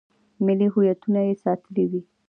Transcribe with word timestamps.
ملي 0.45 0.67
هویتونه 0.73 1.19
یې 1.27 1.33
ساتلي 1.43 1.85
وي. 1.91 2.01